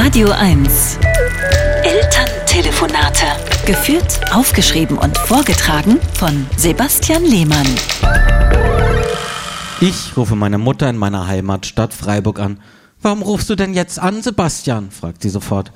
[0.00, 0.96] Radio 1.
[1.82, 3.26] Elterntelefonate.
[3.66, 7.66] Geführt, aufgeschrieben und vorgetragen von Sebastian Lehmann.
[9.80, 12.60] Ich rufe meine Mutter in meiner Heimatstadt Freiburg an.
[13.02, 14.92] Warum rufst du denn jetzt an, Sebastian?
[14.92, 15.72] fragt sie sofort.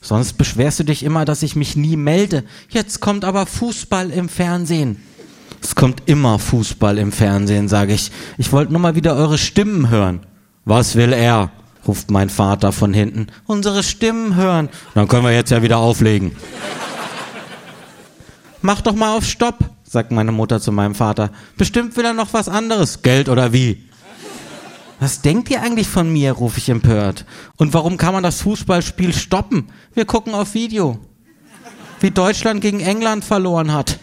[0.00, 2.44] Sonst beschwerst du dich immer, dass ich mich nie melde.
[2.68, 5.02] Jetzt kommt aber Fußball im Fernsehen.
[5.60, 8.12] Es kommt immer Fußball im Fernsehen, sage ich.
[8.38, 10.20] Ich wollte nur mal wieder eure Stimmen hören.
[10.64, 11.50] Was will er?
[11.86, 13.28] Ruft mein Vater von hinten.
[13.46, 14.68] Unsere Stimmen hören.
[14.94, 16.32] Dann können wir jetzt ja wieder auflegen.
[18.62, 21.30] Mach doch mal auf Stopp, sagt meine Mutter zu meinem Vater.
[21.56, 23.02] Bestimmt will er noch was anderes.
[23.02, 23.84] Geld oder wie?
[25.00, 26.32] Was denkt ihr eigentlich von mir?
[26.32, 27.26] rufe ich empört.
[27.56, 29.70] Und warum kann man das Fußballspiel stoppen?
[29.92, 30.98] Wir gucken auf Video.
[32.00, 33.98] Wie Deutschland gegen England verloren hat.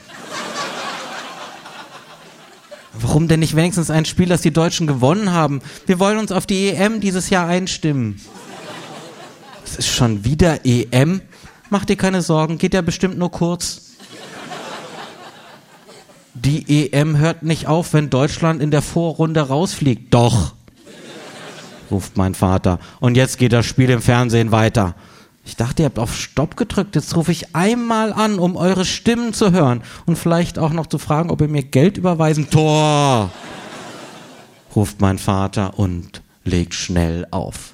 [2.93, 5.61] Warum denn nicht wenigstens ein Spiel, das die Deutschen gewonnen haben?
[5.85, 8.19] Wir wollen uns auf die EM dieses Jahr einstimmen.
[9.63, 11.21] Es ist schon wieder EM.
[11.69, 13.91] Mach dir keine Sorgen, geht ja bestimmt nur kurz.
[16.33, 20.13] Die EM hört nicht auf, wenn Deutschland in der Vorrunde rausfliegt.
[20.13, 20.53] Doch,
[21.89, 22.79] ruft mein Vater.
[22.99, 24.95] Und jetzt geht das Spiel im Fernsehen weiter.
[25.43, 26.95] Ich dachte, ihr habt auf Stopp gedrückt.
[26.95, 30.97] Jetzt rufe ich einmal an, um eure Stimmen zu hören und vielleicht auch noch zu
[30.97, 32.49] fragen, ob ihr mir Geld überweisen.
[32.49, 33.31] Tor!
[34.75, 37.71] ruft mein Vater und legt schnell auf.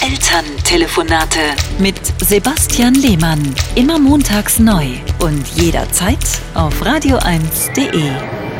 [0.00, 1.40] Elterntelefonate
[1.78, 3.42] mit Sebastian Lehmann.
[3.74, 4.86] Immer montags neu
[5.18, 8.57] und jederzeit auf radio1.de.